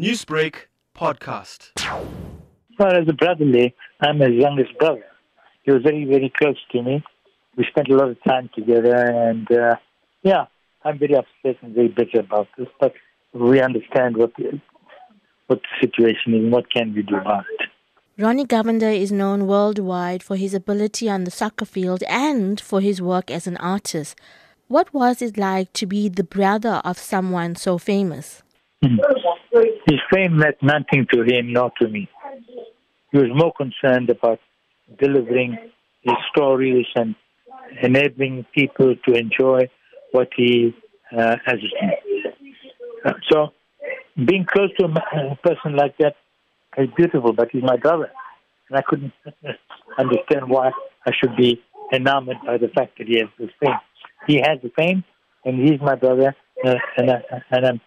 Newsbreak 0.00 0.54
podcast. 0.96 1.70
Well, 2.78 2.96
as 2.96 3.06
a 3.08 3.12
brotherly, 3.12 3.74
I'm 4.00 4.20
his 4.20 4.32
youngest 4.32 4.78
brother. 4.78 5.04
He 5.64 5.70
was 5.70 5.82
very, 5.82 6.06
very 6.06 6.32
close 6.34 6.56
to 6.72 6.82
me. 6.82 7.04
We 7.58 7.66
spent 7.70 7.88
a 7.90 7.94
lot 7.94 8.08
of 8.08 8.16
time 8.24 8.48
together, 8.54 8.94
and 8.94 9.46
uh, 9.52 9.76
yeah, 10.22 10.46
I'm 10.82 10.98
very 10.98 11.14
upset 11.14 11.62
and 11.62 11.74
very 11.74 11.88
bitter 11.88 12.20
about 12.20 12.48
this. 12.56 12.68
But 12.80 12.94
we 13.34 13.60
understand 13.60 14.16
what 14.16 14.32
the, 14.38 14.58
what 15.48 15.60
the 15.60 15.86
situation 15.86 16.32
is 16.32 16.44
and 16.44 16.52
what 16.52 16.72
can 16.72 16.94
we 16.94 17.02
do 17.02 17.16
about 17.16 17.44
it. 17.60 17.68
Ronnie 18.18 18.46
Govender 18.46 18.98
is 18.98 19.12
known 19.12 19.46
worldwide 19.46 20.22
for 20.22 20.36
his 20.36 20.54
ability 20.54 21.10
on 21.10 21.24
the 21.24 21.30
soccer 21.30 21.66
field 21.66 22.02
and 22.08 22.58
for 22.58 22.80
his 22.80 23.02
work 23.02 23.30
as 23.30 23.46
an 23.46 23.58
artist. 23.58 24.18
What 24.68 24.94
was 24.94 25.20
it 25.20 25.36
like 25.36 25.74
to 25.74 25.84
be 25.84 26.08
the 26.08 26.24
brother 26.24 26.80
of 26.82 26.96
someone 26.96 27.56
so 27.56 27.76
famous? 27.76 28.42
Hmm. 28.82 28.96
His 29.52 30.00
fame 30.12 30.38
meant 30.38 30.56
nothing 30.62 31.06
to 31.12 31.22
him, 31.22 31.52
not 31.52 31.72
to 31.80 31.88
me. 31.88 32.08
He 33.10 33.18
was 33.18 33.28
more 33.34 33.52
concerned 33.52 34.08
about 34.08 34.40
delivering 34.98 35.58
his 36.00 36.14
stories 36.30 36.86
and 36.96 37.14
enabling 37.82 38.46
people 38.54 38.94
to 39.06 39.14
enjoy 39.14 39.68
what 40.12 40.28
he 40.36 40.74
uh, 41.16 41.36
has. 41.44 41.58
Uh, 43.04 43.12
so, 43.30 43.48
being 44.26 44.46
close 44.50 44.70
to 44.78 44.86
a 44.86 45.36
person 45.36 45.76
like 45.76 45.96
that 45.98 46.16
is 46.78 46.88
beautiful, 46.96 47.32
but 47.32 47.48
he's 47.52 47.62
my 47.62 47.76
brother. 47.76 48.10
And 48.68 48.78
I 48.78 48.82
couldn't 48.82 49.12
understand 49.98 50.48
why 50.48 50.70
I 51.06 51.12
should 51.18 51.36
be 51.36 51.62
enamored 51.92 52.38
by 52.46 52.56
the 52.56 52.68
fact 52.68 52.98
that 52.98 53.06
he 53.06 53.18
has 53.18 53.28
the 53.38 53.48
fame. 53.60 53.78
He 54.26 54.36
has 54.36 54.58
the 54.62 54.70
fame, 54.76 55.04
and 55.44 55.60
he's 55.60 55.80
my 55.80 55.94
brother, 55.94 56.34
uh, 56.64 56.74
and, 56.96 57.10
I, 57.10 57.22
and 57.50 57.66
I'm 57.66 57.80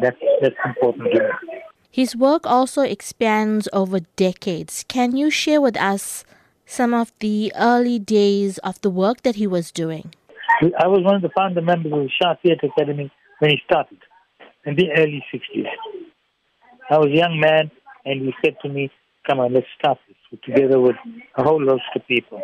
That's, 0.00 0.16
that's 0.40 0.54
important 0.64 1.12
to 1.12 1.18
me. 1.20 1.58
His 1.90 2.14
work 2.14 2.46
also 2.46 2.82
expands 2.82 3.68
over 3.72 4.00
decades. 4.16 4.84
Can 4.88 5.16
you 5.16 5.30
share 5.30 5.60
with 5.60 5.76
us 5.76 6.24
some 6.66 6.92
of 6.92 7.12
the 7.20 7.52
early 7.56 7.98
days 7.98 8.58
of 8.58 8.80
the 8.82 8.90
work 8.90 9.22
that 9.22 9.36
he 9.36 9.46
was 9.46 9.72
doing? 9.72 10.14
I 10.78 10.86
was 10.86 11.00
one 11.02 11.14
of 11.14 11.22
the 11.22 11.30
founder 11.36 11.62
members 11.62 11.92
of 11.92 11.98
the 12.00 12.10
Shah 12.20 12.34
Theatre 12.42 12.66
Academy 12.66 13.10
when 13.38 13.50
he 13.50 13.58
started 13.64 13.98
in 14.66 14.76
the 14.76 14.90
early 14.96 15.24
60s. 15.32 15.66
I 16.90 16.98
was 16.98 17.08
a 17.08 17.16
young 17.16 17.40
man, 17.40 17.70
and 18.04 18.22
he 18.22 18.34
said 18.44 18.56
to 18.62 18.68
me, 18.68 18.90
Come 19.26 19.40
on, 19.40 19.52
let's 19.52 19.66
start 19.78 19.98
this 20.08 20.40
together 20.44 20.80
with 20.80 20.96
a 21.36 21.42
whole 21.42 21.62
host 21.66 21.82
of 21.94 22.06
people. 22.06 22.40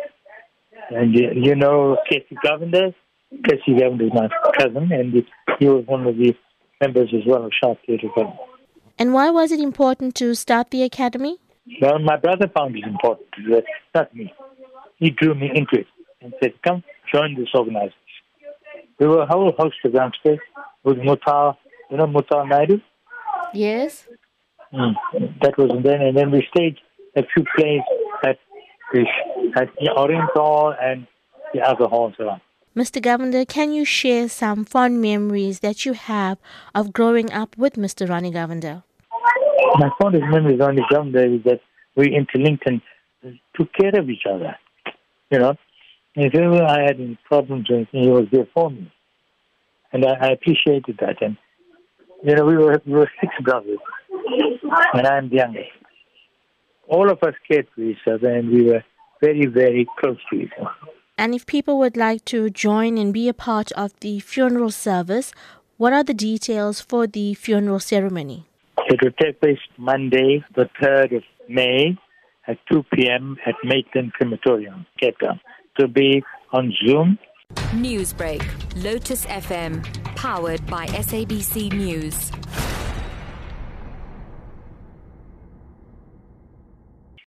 And 0.89 1.13
you, 1.15 1.31
you 1.33 1.55
know 1.55 1.97
Kessie 2.11 2.37
Govender? 2.43 2.93
Kessie 3.41 3.79
Govender 3.79 4.05
is 4.05 4.13
my 4.13 4.29
cousin, 4.57 4.91
and 4.91 5.13
he, 5.13 5.27
he 5.59 5.67
was 5.67 5.85
one 5.87 6.05
of 6.05 6.15
the 6.15 6.35
members 6.81 7.09
as 7.13 7.25
well 7.25 7.45
of 7.45 7.51
Shah 7.59 7.75
Theatre 7.85 8.07
Academy. 8.07 8.39
And 8.97 9.13
why 9.13 9.29
was 9.29 9.51
it 9.51 9.59
important 9.59 10.15
to 10.15 10.33
start 10.35 10.71
the 10.71 10.83
academy? 10.83 11.37
Well, 11.81 11.99
my 11.99 12.17
brother 12.17 12.49
found 12.55 12.75
it 12.75 12.83
important 12.85 13.27
to 13.35 13.43
do 13.43 13.61
not 13.93 14.15
me. 14.15 14.33
He 14.97 15.09
drew 15.09 15.35
me 15.35 15.49
into 15.53 15.79
it 15.79 15.87
and 16.21 16.33
said, 16.41 16.53
Come, 16.63 16.83
join 17.13 17.35
this 17.35 17.49
organization. 17.55 17.93
There 18.97 19.09
were 19.09 19.23
a 19.23 19.25
whole 19.25 19.51
host 19.57 19.75
of 19.83 19.93
youngsters 19.93 20.39
with 20.83 20.97
Muthal, 20.97 21.55
you 21.91 21.97
know, 21.97 22.05
Muthal 22.05 22.49
Naidoo? 22.49 22.81
Yes. 23.53 24.07
Mm. 24.73 24.93
That 25.41 25.57
was 25.57 25.71
then, 25.83 26.01
and 26.01 26.15
then 26.15 26.31
we 26.31 26.47
staged 26.55 26.81
a 27.17 27.23
few 27.33 27.43
plays 27.57 27.81
at 28.23 28.37
the, 28.93 29.05
at 29.57 29.69
the 29.79 29.91
Orient 29.97 30.29
Hall 30.33 30.73
and 30.79 31.07
the 31.53 31.61
other 31.61 31.87
halls 31.87 32.13
around. 32.19 32.41
Mr. 32.75 33.01
Govender, 33.01 33.47
can 33.47 33.71
you 33.71 33.85
share 33.85 34.27
some 34.27 34.65
fond 34.65 35.01
memories 35.01 35.61
that 35.61 35.85
you 35.85 35.93
have 35.93 36.37
of 36.73 36.91
growing 36.91 37.31
up 37.31 37.57
with 37.57 37.75
Mr. 37.75 38.09
Ronnie 38.09 38.33
Govender? 38.33 38.83
My 39.75 39.89
fondest 39.97 40.25
memories 40.25 40.59
on 40.59 40.75
Ronnie 40.75 40.85
Govender 40.91 41.37
is 41.37 41.43
that 41.45 41.61
we 41.95 42.13
interlinked 42.13 42.67
and 42.67 42.81
took 43.55 43.71
care 43.71 43.97
of 43.97 44.09
each 44.09 44.25
other. 44.29 44.57
You 45.31 45.39
know, 45.39 45.55
if 46.15 46.35
ever 46.35 46.63
I 46.65 46.81
had 46.81 46.99
any 46.99 47.17
problems 47.23 47.69
or 47.69 47.75
anything, 47.77 48.03
he 48.03 48.09
was 48.09 48.27
there 48.29 48.47
for 48.53 48.69
me. 48.69 48.91
And 49.93 50.03
I, 50.05 50.11
I 50.19 50.27
appreciated 50.31 50.97
that. 50.99 51.21
And, 51.21 51.37
you 52.25 52.35
know, 52.35 52.43
we 52.43 52.57
were, 52.57 52.81
we 52.85 52.91
were 52.91 53.09
six 53.21 53.33
brothers, 53.41 53.79
and 54.93 55.07
I'm 55.07 55.29
the 55.29 55.37
youngest. 55.37 55.69
All 56.89 57.09
of 57.09 57.23
us 57.23 57.35
cared 57.49 57.67
for 57.73 57.81
each 57.81 58.05
other, 58.05 58.27
and 58.27 58.49
we 58.49 58.63
were 58.63 58.83
very, 59.21 59.45
very 59.45 59.87
close 59.97 60.17
to 60.29 60.41
each 60.41 60.51
other. 60.59 60.71
And 61.17 61.33
if 61.33 61.45
people 61.45 61.77
would 61.79 61.95
like 61.95 62.25
to 62.25 62.49
join 62.49 62.97
and 62.97 63.13
be 63.13 63.29
a 63.29 63.33
part 63.33 63.71
of 63.71 63.97
the 64.01 64.19
funeral 64.19 64.71
service, 64.71 65.31
what 65.77 65.93
are 65.93 66.03
the 66.03 66.13
details 66.13 66.81
for 66.81 67.07
the 67.07 67.33
funeral 67.35 67.79
ceremony? 67.79 68.45
It 68.87 68.99
will 69.01 69.11
take 69.21 69.39
place 69.39 69.59
Monday, 69.77 70.43
the 70.55 70.69
3rd 70.81 71.17
of 71.17 71.23
May 71.47 71.97
at 72.47 72.57
2 72.71 72.83
p.m. 72.93 73.37
at 73.45 73.55
Maitland 73.63 74.13
Crematorium, 74.13 74.85
Cape 74.99 75.17
Town. 75.19 75.39
It 75.77 75.81
will 75.81 75.93
be 75.93 76.23
on 76.51 76.73
Zoom. 76.85 77.17
Newsbreak, 77.71 78.43
Lotus 78.83 79.25
FM, 79.25 79.83
powered 80.15 80.65
by 80.67 80.85
SABC 80.87 81.71
News. 81.71 82.31